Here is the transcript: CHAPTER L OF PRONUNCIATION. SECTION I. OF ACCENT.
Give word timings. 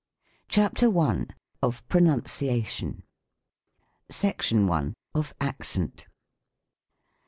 CHAPTER 0.47 0.87
L 0.87 1.25
OF 1.61 1.87
PRONUNCIATION. 1.87 3.03
SECTION 4.09 4.67
I. 4.67 4.93
OF 5.13 5.35
ACCENT. 5.39 6.07